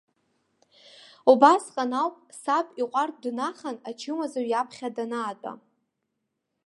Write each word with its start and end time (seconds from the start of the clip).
Убасҟан 1.31 1.91
ауп, 2.01 2.15
саб, 2.41 2.67
иҟәардә 2.81 3.17
днахан, 3.23 3.77
ачымазаҩ 3.89 4.47
иаԥхьа 4.49 4.89
данаатәа. 4.95 5.51